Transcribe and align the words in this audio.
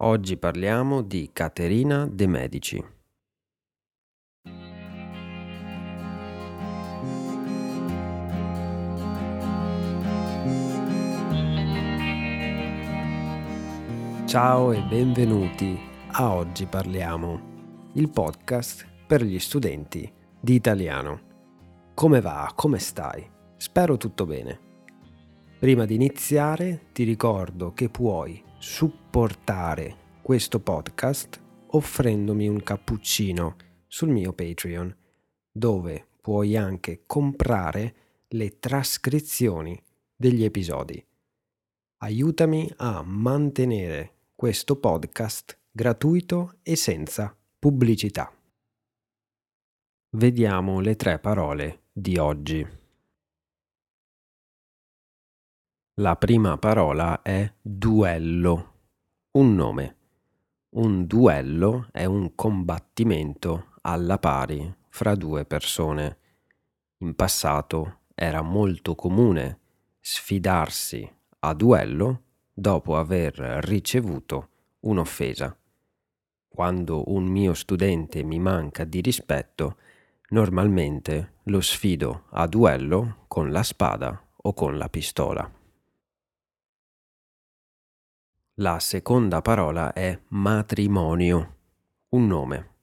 Oggi 0.00 0.36
parliamo 0.36 1.02
di 1.02 1.30
Caterina 1.32 2.06
de' 2.06 2.28
Medici. 2.28 2.84
Ciao 14.24 14.70
e 14.70 14.80
benvenuti 14.82 15.76
a 16.12 16.32
Oggi 16.32 16.66
parliamo, 16.66 17.90
il 17.94 18.08
podcast 18.08 18.86
per 19.04 19.24
gli 19.24 19.40
studenti 19.40 20.08
di 20.38 20.54
italiano. 20.54 21.20
Come 21.94 22.20
va? 22.20 22.52
Come 22.54 22.78
stai? 22.78 23.28
Spero 23.56 23.96
tutto 23.96 24.26
bene. 24.26 24.67
Prima 25.58 25.86
di 25.86 25.96
iniziare 25.96 26.86
ti 26.92 27.02
ricordo 27.02 27.72
che 27.72 27.88
puoi 27.88 28.40
supportare 28.58 30.20
questo 30.22 30.60
podcast 30.60 31.42
offrendomi 31.70 32.46
un 32.46 32.62
cappuccino 32.62 33.56
sul 33.88 34.10
mio 34.10 34.32
Patreon, 34.32 34.96
dove 35.50 36.06
puoi 36.20 36.56
anche 36.56 37.02
comprare 37.06 37.94
le 38.28 38.60
trascrizioni 38.60 39.76
degli 40.14 40.44
episodi. 40.44 41.04
Aiutami 42.02 42.72
a 42.76 43.02
mantenere 43.02 44.12
questo 44.36 44.76
podcast 44.76 45.58
gratuito 45.72 46.58
e 46.62 46.76
senza 46.76 47.36
pubblicità. 47.58 48.32
Vediamo 50.10 50.78
le 50.78 50.94
tre 50.94 51.18
parole 51.18 51.86
di 51.92 52.16
oggi. 52.16 52.77
La 56.00 56.14
prima 56.14 56.56
parola 56.58 57.22
è 57.22 57.52
duello, 57.60 58.74
un 59.32 59.56
nome. 59.56 59.96
Un 60.76 61.06
duello 61.06 61.88
è 61.90 62.04
un 62.04 62.36
combattimento 62.36 63.72
alla 63.80 64.16
pari 64.18 64.72
fra 64.90 65.16
due 65.16 65.44
persone. 65.44 66.18
In 66.98 67.16
passato 67.16 68.02
era 68.14 68.42
molto 68.42 68.94
comune 68.94 69.58
sfidarsi 69.98 71.10
a 71.40 71.52
duello 71.52 72.22
dopo 72.52 72.96
aver 72.96 73.34
ricevuto 73.64 74.50
un'offesa. 74.82 75.58
Quando 76.46 77.10
un 77.10 77.24
mio 77.24 77.54
studente 77.54 78.22
mi 78.22 78.38
manca 78.38 78.84
di 78.84 79.00
rispetto, 79.00 79.78
normalmente 80.28 81.38
lo 81.46 81.60
sfido 81.60 82.26
a 82.30 82.46
duello 82.46 83.24
con 83.26 83.50
la 83.50 83.64
spada 83.64 84.28
o 84.36 84.54
con 84.54 84.78
la 84.78 84.88
pistola. 84.88 85.57
La 88.60 88.80
seconda 88.80 89.40
parola 89.40 89.92
è 89.92 90.20
matrimonio, 90.30 91.58
un 92.08 92.26
nome. 92.26 92.74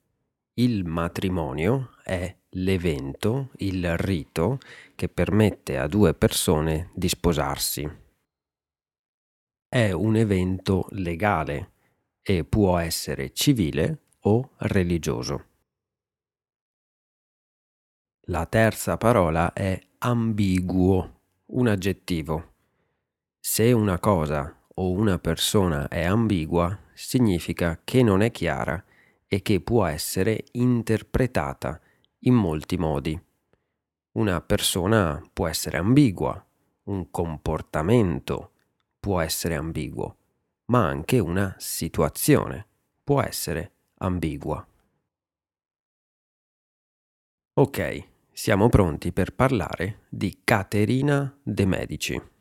Il 0.54 0.86
matrimonio 0.86 1.90
è 2.02 2.34
l'evento, 2.52 3.50
il 3.56 3.94
rito 3.98 4.58
che 4.94 5.10
permette 5.10 5.76
a 5.76 5.86
due 5.86 6.14
persone 6.14 6.90
di 6.94 7.10
sposarsi. 7.10 7.86
È 9.68 9.92
un 9.92 10.16
evento 10.16 10.86
legale 10.92 11.72
e 12.22 12.44
può 12.44 12.78
essere 12.78 13.34
civile 13.34 14.04
o 14.20 14.52
religioso. 14.56 15.44
La 18.28 18.46
terza 18.46 18.96
parola 18.96 19.52
è 19.52 19.78
ambiguo, 19.98 21.20
un 21.48 21.66
aggettivo. 21.66 22.54
Se 23.38 23.72
una 23.72 23.98
cosa 23.98 24.55
o 24.78 24.90
una 24.90 25.18
persona 25.18 25.88
è 25.88 26.04
ambigua, 26.04 26.78
significa 26.92 27.80
che 27.82 28.02
non 28.02 28.20
è 28.22 28.30
chiara 28.30 28.82
e 29.26 29.42
che 29.42 29.60
può 29.60 29.84
essere 29.86 30.44
interpretata 30.52 31.80
in 32.20 32.34
molti 32.34 32.76
modi. 32.76 33.18
Una 34.12 34.40
persona 34.40 35.22
può 35.32 35.46
essere 35.46 35.78
ambigua, 35.78 36.44
un 36.84 37.10
comportamento 37.10 38.52
può 38.98 39.20
essere 39.20 39.54
ambiguo, 39.54 40.16
ma 40.66 40.86
anche 40.86 41.18
una 41.18 41.54
situazione 41.58 42.66
può 43.02 43.20
essere 43.22 43.72
ambigua. 43.98 44.66
Ok, 47.58 48.08
siamo 48.32 48.68
pronti 48.68 49.12
per 49.12 49.34
parlare 49.34 50.00
di 50.10 50.40
Caterina 50.44 51.34
de' 51.42 51.66
Medici. 51.66 52.35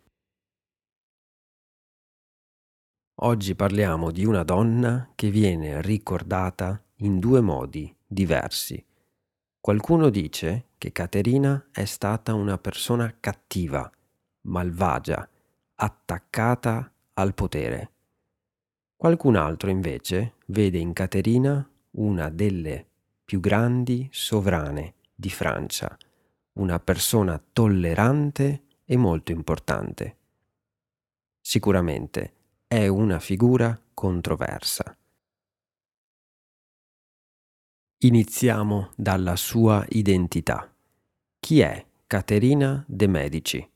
Oggi 3.20 3.56
parliamo 3.56 4.12
di 4.12 4.26
una 4.26 4.44
donna 4.44 5.10
che 5.16 5.30
viene 5.30 5.82
ricordata 5.82 6.84
in 6.98 7.20
due 7.20 7.40
modi 7.40 7.96
diversi. 8.06 8.84
Qualcuno 9.62 10.10
dice 10.10 10.72
che 10.78 10.92
Caterina 10.92 11.70
è 11.72 11.86
stata 11.86 12.34
una 12.34 12.58
persona 12.58 13.16
cattiva, 13.18 13.90
malvagia, 14.42 15.30
attaccata 15.76 16.92
al 17.14 17.34
potere. 17.34 17.92
Qualcun 18.98 19.38
altro 19.38 19.70
invece 19.70 20.34
vede 20.48 20.80
in 20.80 20.92
Caterina 20.92 21.66
una 21.92 22.30
delle 22.30 22.86
più 23.24 23.40
grandi 23.40 24.10
sovrane 24.12 24.96
di 25.16 25.30
Francia, 25.30 25.98
una 26.56 26.82
persona 26.82 27.42
tollerante 27.54 28.64
e 28.84 28.98
molto 28.98 29.32
importante. 29.32 30.18
Sicuramente 31.40 32.35
è 32.76 32.88
una 32.88 33.20
figura 33.20 33.80
controversa. 33.94 34.98
Iniziamo 38.00 38.92
dalla 38.98 39.38
sua 39.38 39.86
identità. 39.88 40.70
Chi 41.40 41.62
è 41.62 41.86
Caterina 42.06 42.84
de' 42.86 43.08
Medici? 43.08 43.70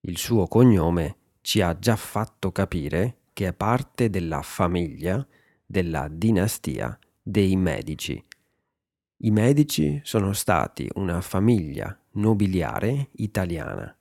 Il 0.00 0.16
suo 0.16 0.46
cognome 0.46 1.16
ci 1.42 1.60
ha 1.60 1.78
già 1.78 1.94
fatto 1.96 2.52
capire 2.52 3.18
che 3.34 3.48
è 3.48 3.52
parte 3.52 4.08
della 4.08 4.40
famiglia 4.40 5.24
della 5.66 6.08
dinastia 6.10 6.98
dei 7.22 7.54
Medici. 7.54 8.24
I 9.18 9.30
Medici 9.30 10.00
sono 10.04 10.32
stati 10.32 10.88
una 10.94 11.20
famiglia 11.20 11.94
nobiliare 12.12 13.10
italiana, 13.16 13.94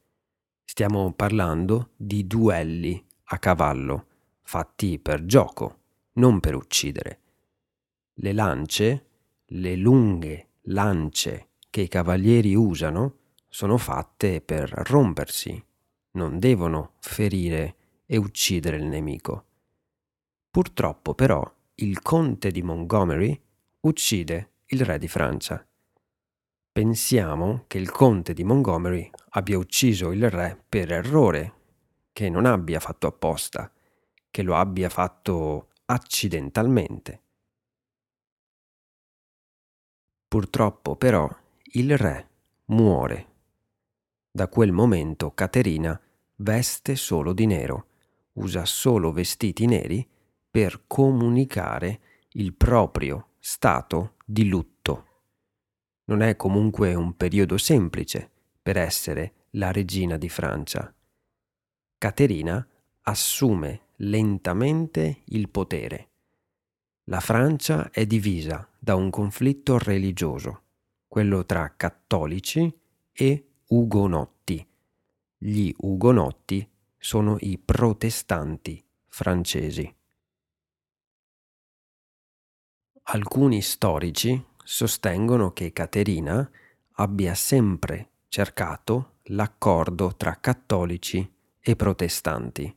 Stiamo 0.72 1.12
parlando 1.12 1.90
di 1.98 2.26
duelli 2.26 3.06
a 3.26 3.40
cavallo, 3.40 4.06
fatti 4.42 5.00
per 5.00 5.26
gioco, 5.26 5.80
non 6.14 6.40
per 6.40 6.56
uccidere. 6.56 7.20
Le 8.14 8.32
lance, 8.32 9.06
le 9.48 9.76
lunghe 9.76 10.52
lance 10.68 11.50
che 11.70 11.82
i 11.82 11.90
cavalieri 11.90 12.56
usano, 12.56 13.16
sono 13.50 13.76
fatte 13.76 14.40
per 14.40 14.70
rompersi, 14.88 15.62
non 16.12 16.40
devono 16.40 16.94
ferire 17.00 17.76
e 18.06 18.16
uccidere 18.16 18.78
il 18.78 18.86
nemico. 18.86 19.46
Purtroppo 20.50 21.14
però 21.14 21.54
il 21.76 22.02
conte 22.02 22.50
di 22.50 22.62
Montgomery 22.62 23.38
uccide 23.82 24.52
il 24.68 24.86
re 24.86 24.98
di 24.98 25.10
Francia. 25.10 25.68
Pensiamo 26.74 27.66
che 27.68 27.78
il 27.78 27.92
conte 27.92 28.34
di 28.34 28.46
Montgomery 28.46 29.10
abbia 29.32 29.58
ucciso 29.58 30.12
il 30.14 30.30
re 30.30 30.58
per 30.70 30.94
errore, 30.94 31.54
che 32.14 32.30
non 32.30 32.46
abbia 32.46 32.80
fatto 32.80 33.08
apposta, 33.08 33.70
che 34.30 34.42
lo 34.42 34.56
abbia 34.56 34.88
fatto 34.88 35.72
accidentalmente. 35.84 37.22
Purtroppo 40.30 40.96
però 40.96 41.30
il 41.74 41.98
re 41.98 42.30
muore. 42.68 43.28
Da 44.32 44.48
quel 44.48 44.72
momento 44.72 45.34
Caterina 45.34 46.00
veste 46.38 46.96
solo 46.96 47.34
di 47.34 47.48
nero, 47.48 47.88
usa 48.36 48.64
solo 48.64 49.12
vestiti 49.12 49.66
neri 49.66 50.08
per 50.50 50.84
comunicare 50.88 52.00
il 52.30 52.54
proprio 52.54 53.32
stato 53.40 54.16
di 54.24 54.48
lutto. 54.48 55.11
Non 56.06 56.22
è 56.22 56.36
comunque 56.36 56.94
un 56.94 57.16
periodo 57.16 57.58
semplice 57.58 58.30
per 58.62 58.78
essere 58.78 59.48
la 59.52 59.72
regina 59.72 60.18
di 60.18 60.30
Francia. 60.30 60.94
Caterina 61.98 62.68
assume 63.02 63.88
lentamente 63.98 65.22
il 65.26 65.50
potere. 65.50 66.10
La 67.06 67.20
Francia 67.20 67.90
è 67.92 68.06
divisa 68.06 68.68
da 68.78 68.96
un 68.96 69.10
conflitto 69.10 69.78
religioso, 69.78 70.64
quello 71.08 71.46
tra 71.46 71.74
cattolici 71.76 72.74
e 73.12 73.46
ugonotti. 73.68 74.66
Gli 75.38 75.74
ugonotti 75.78 76.68
sono 76.98 77.38
i 77.40 77.58
protestanti 77.58 78.84
francesi. 79.08 79.96
Alcuni 83.04 83.62
storici 83.62 84.46
sostengono 84.72 85.52
che 85.52 85.74
Caterina 85.74 86.50
abbia 86.94 87.36
sempre 87.36 88.12
cercato 88.30 89.18
l'accordo 89.24 90.16
tra 90.16 90.40
cattolici 90.40 91.30
e 91.60 91.76
protestanti. 91.76 92.74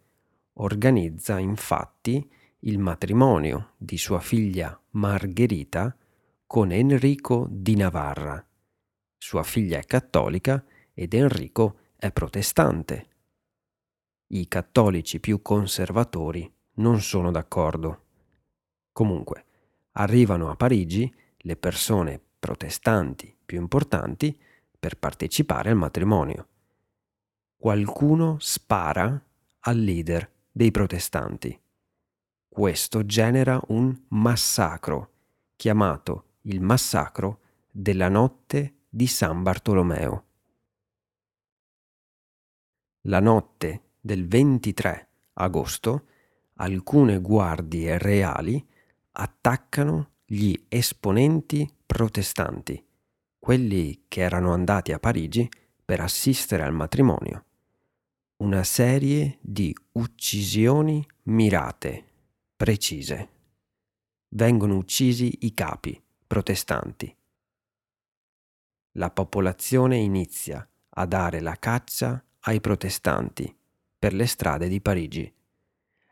organizza 0.55 1.39
infatti 1.39 2.27
il 2.61 2.79
matrimonio 2.79 3.73
di 3.77 3.99
sua 3.99 4.21
figlia 4.21 4.81
Margherita 4.93 5.95
con 6.47 6.73
Enrico 6.73 7.47
di 7.51 7.77
Navarra. 7.77 8.43
Sua 9.19 9.43
figlia 9.43 9.79
è 9.79 9.85
cattolica 9.85 10.65
ed 10.95 11.13
Enrico 11.13 11.81
è 11.97 12.11
protestante 12.13 13.09
i 14.33 14.49
cattolici 14.49 15.21
più 15.21 15.43
conservatori 15.43 16.51
non 16.81 17.01
sono 17.01 17.31
d'accordo. 17.31 18.05
Comunque, 18.93 19.45
arrivano 19.93 20.51
a 20.51 20.57
Parigi 20.57 21.13
le 21.39 21.57
persone 21.57 22.21
protestanti 22.39 23.35
più 23.45 23.59
importanti 23.59 24.39
per 24.79 24.99
partecipare 24.99 25.71
al 25.71 25.77
matrimonio. 25.77 26.49
Qualcuno 27.57 28.39
spara 28.41 29.23
al 29.61 29.77
leader 29.79 30.31
dei 30.51 30.71
protestanti. 30.71 31.59
Questo 32.49 33.05
genera 33.05 33.61
un 33.69 33.97
massacro, 34.09 35.13
chiamato 35.57 36.25
il 36.43 36.61
massacro 36.61 37.41
della 37.71 38.09
notte 38.09 38.85
di 38.89 39.07
San 39.07 39.43
Bartolomeo. 39.43 40.25
La 43.03 43.21
notte 43.21 43.83
del 44.01 44.27
23 44.27 45.09
agosto 45.35 46.07
alcune 46.61 47.21
guardie 47.21 47.97
reali 47.99 48.65
attaccano 49.13 50.11
gli 50.25 50.55
esponenti 50.69 51.69
protestanti, 51.87 52.83
quelli 53.39 54.05
che 54.07 54.21
erano 54.21 54.53
andati 54.53 54.93
a 54.93 54.99
Parigi 54.99 55.49
per 55.85 56.01
assistere 56.01 56.63
al 56.63 56.73
matrimonio. 56.73 57.45
Una 58.37 58.63
serie 58.63 59.39
di 59.41 59.75
uccisioni 59.93 61.05
mirate, 61.25 62.05
precise. 62.57 63.29
Vengono 64.29 64.77
uccisi 64.77 65.39
i 65.41 65.55
capi 65.55 66.01
protestanti. 66.27 67.15
La 68.93 69.11
popolazione 69.11 69.97
inizia 69.97 70.67
a 70.91 71.07
dare 71.07 71.41
la 71.41 71.57
caccia 71.57 72.23
ai 72.41 72.61
protestanti 72.61 73.55
per 73.99 74.13
le 74.13 74.27
strade 74.27 74.69
di 74.69 74.81
Parigi. 74.81 75.33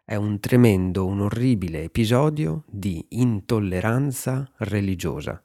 È 0.08 0.14
un 0.14 0.40
tremendo, 0.40 1.04
un 1.04 1.20
orribile 1.20 1.82
episodio 1.82 2.64
di 2.66 3.04
intolleranza 3.10 4.50
religiosa. 4.56 5.44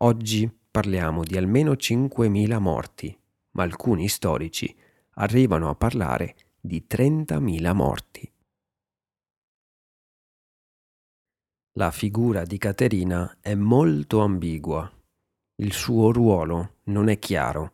Oggi 0.00 0.46
parliamo 0.70 1.22
di 1.22 1.38
almeno 1.38 1.72
5.000 1.72 2.58
morti, 2.58 3.18
ma 3.52 3.62
alcuni 3.62 4.08
storici 4.08 4.76
arrivano 5.12 5.70
a 5.70 5.74
parlare 5.74 6.36
di 6.60 6.84
30.000 6.86 7.72
morti. 7.72 8.32
La 11.78 11.90
figura 11.92 12.44
di 12.44 12.58
Caterina 12.58 13.38
è 13.40 13.54
molto 13.54 14.20
ambigua. 14.20 14.92
Il 15.62 15.72
suo 15.72 16.12
ruolo 16.12 16.74
non 16.84 17.08
è 17.08 17.18
chiaro. 17.18 17.72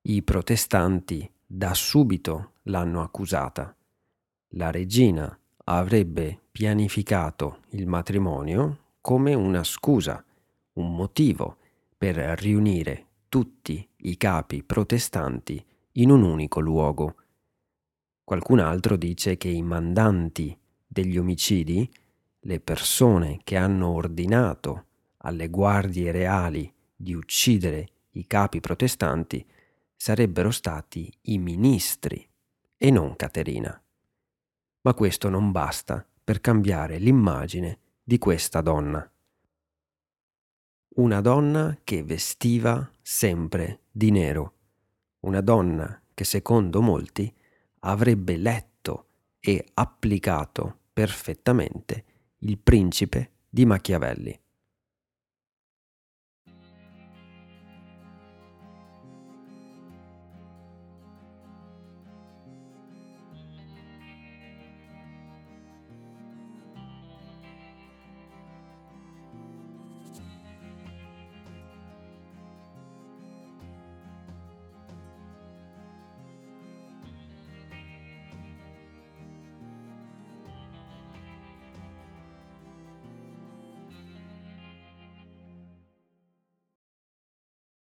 I 0.00 0.22
protestanti 0.22 1.30
da 1.44 1.74
subito 1.74 2.52
l'hanno 2.62 3.02
accusata. 3.02 3.74
La 4.54 4.72
regina 4.72 5.38
avrebbe 5.64 6.40
pianificato 6.50 7.60
il 7.70 7.86
matrimonio 7.86 8.94
come 9.00 9.32
una 9.34 9.62
scusa, 9.62 10.24
un 10.72 10.94
motivo 10.94 11.58
per 11.96 12.16
riunire 12.16 13.06
tutti 13.28 13.86
i 13.98 14.16
capi 14.16 14.64
protestanti 14.64 15.64
in 15.92 16.10
un 16.10 16.22
unico 16.22 16.58
luogo. 16.58 17.14
Qualcun 18.24 18.58
altro 18.58 18.96
dice 18.96 19.36
che 19.36 19.48
i 19.48 19.62
mandanti 19.62 20.58
degli 20.84 21.16
omicidi, 21.16 21.88
le 22.40 22.58
persone 22.58 23.40
che 23.44 23.56
hanno 23.56 23.90
ordinato 23.90 24.86
alle 25.18 25.48
guardie 25.48 26.10
reali 26.10 26.72
di 26.96 27.14
uccidere 27.14 27.86
i 28.12 28.26
capi 28.26 28.60
protestanti, 28.60 29.46
sarebbero 29.94 30.50
stati 30.50 31.12
i 31.22 31.38
ministri 31.38 32.28
e 32.76 32.90
non 32.90 33.14
Caterina. 33.14 33.80
Ma 34.82 34.94
questo 34.94 35.28
non 35.28 35.52
basta 35.52 36.06
per 36.22 36.40
cambiare 36.40 36.98
l'immagine 36.98 37.78
di 38.02 38.18
questa 38.18 38.60
donna. 38.60 39.08
Una 40.96 41.20
donna 41.20 41.78
che 41.84 42.02
vestiva 42.02 42.90
sempre 43.00 43.82
di 43.90 44.10
nero, 44.10 44.54
una 45.20 45.40
donna 45.40 46.00
che 46.14 46.24
secondo 46.24 46.80
molti 46.80 47.32
avrebbe 47.80 48.36
letto 48.36 49.06
e 49.40 49.64
applicato 49.74 50.78
perfettamente 50.92 52.04
il 52.38 52.58
principe 52.58 53.32
di 53.48 53.64
Machiavelli. 53.64 54.38